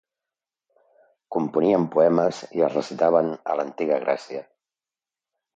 [1.35, 4.45] Componien poemes i els recitaven a l'antiga Grècia.